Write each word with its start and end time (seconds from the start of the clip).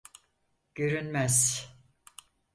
Görünmez. 0.75 1.67